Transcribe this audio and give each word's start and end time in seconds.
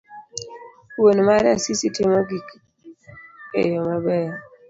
wuon 0.99 1.19
mare 1.27 1.47
Asisi 1.57 1.87
timo 1.95 2.19
gik 2.29 2.47
eyo 3.61 3.79
maber. 3.87 4.31